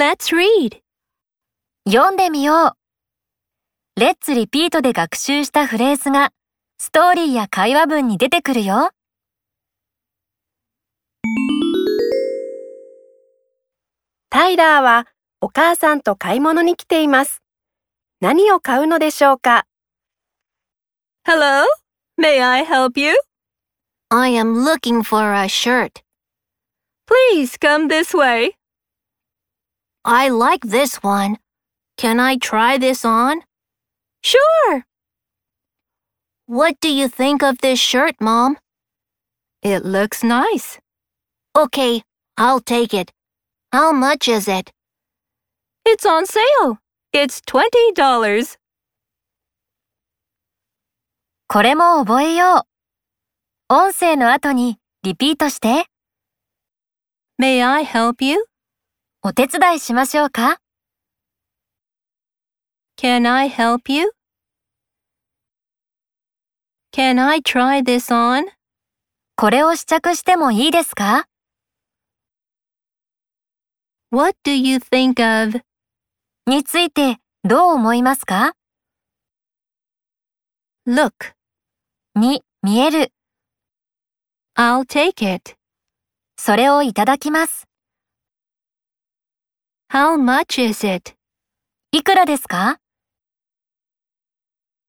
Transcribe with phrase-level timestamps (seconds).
[0.00, 0.80] Let's read.
[1.86, 2.74] 読んでみよ
[3.96, 4.00] う。
[4.00, 6.32] レッツリピートで学習したフレーズが
[6.78, 8.92] ストーリーや会話文に出てくるよ。
[14.30, 15.06] タイラーは
[15.42, 17.42] お母さんと買い物に来ています。
[18.22, 19.66] 何を買うのでしょうか
[21.28, 21.66] ？Hello?
[22.18, 23.12] May I help you?
[24.08, 26.02] I am looking for a shirt.
[27.06, 28.59] Please come this way.
[30.03, 31.37] I like this one.
[31.97, 33.41] Can I try this on?
[34.21, 34.83] Sure.
[36.45, 38.57] What do you think of this shirt, Mom?
[39.63, 40.77] It looks nice.
[41.55, 42.03] Okay,
[42.37, 43.11] I'll take it.
[43.71, 44.71] How much is it?
[45.85, 46.77] It's on sale.
[47.13, 48.57] It's $20.
[51.47, 52.65] これも覚えよ
[53.69, 53.73] う。
[53.73, 55.85] 音声の後にリピートして。
[57.39, 58.45] May I help you?
[59.22, 60.56] お手伝いしましょうか
[62.98, 64.12] Can I help you?
[66.90, 68.46] Can I try this on?
[69.36, 71.26] これを試着してもいいですか
[74.10, 75.60] What do you think of?
[76.46, 78.54] についてどう思いますか
[80.88, 81.10] Look,
[82.14, 83.12] に見える。
[84.56, 85.56] I'll take it.
[86.38, 87.69] それをいただきます。
[89.92, 91.16] How much is it?
[91.90, 92.78] いくらですか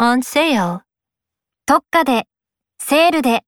[0.00, 0.80] On sale.
[1.66, 2.26] 特価で、
[2.78, 3.42] セールで。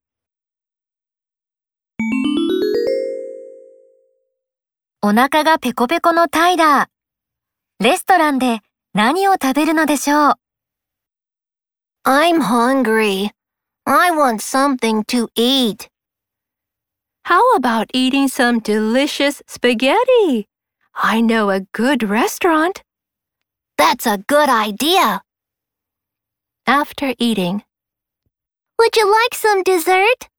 [5.01, 7.83] お腹がペコペコのタイラー。
[7.83, 8.59] レストランで
[8.93, 10.35] 何を食べるのでしょう
[12.05, 13.31] I'm hungry.
[13.87, 15.89] I want something to eat.
[17.25, 20.47] How about eating some delicious spaghetti?
[20.98, 22.84] I know a good restaurant.
[23.78, 25.22] That's a good idea.
[26.68, 27.64] After eating,
[28.80, 30.30] Would you like some dessert?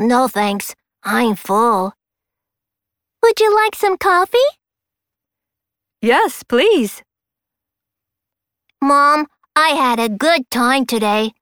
[0.00, 0.74] No thanks.
[1.02, 1.92] I'm full.
[3.22, 4.50] Would you like some coffee?
[6.02, 7.02] yes, please.
[8.80, 9.26] Mom,
[9.56, 11.32] I had a good time today.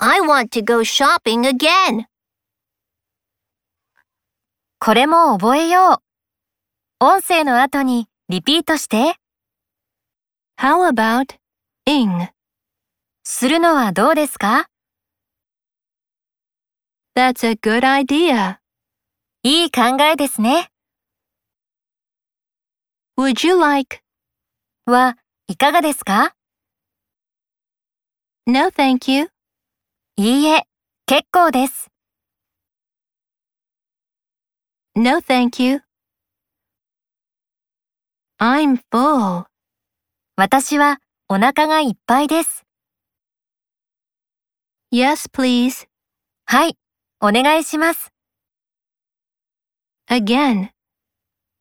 [0.00, 2.06] I want to go shopping again.
[4.78, 6.03] これも覚えよう。
[7.01, 9.15] 音声の後にリピートして。
[10.57, 11.35] How about
[11.85, 12.29] ing?
[13.25, 14.69] するのはどうですか
[17.13, 18.59] That's a good idea.
[19.43, 20.69] いい考えですね。
[23.17, 23.97] Would you like?
[24.85, 25.17] は
[25.47, 26.33] いかがですか
[28.47, 29.31] No, thank you.
[30.15, 30.63] いいえ、
[31.07, 31.89] 結構です。
[34.95, 35.84] No, thank you.
[38.37, 39.45] I'm full.
[40.35, 42.65] 私はお腹がいっぱいです。
[44.91, 45.87] Yes, please.
[46.45, 46.77] はい、
[47.21, 48.11] お願いします。
[50.09, 50.71] Again.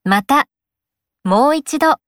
[0.03, 0.49] また、
[1.23, 2.04] もう一度。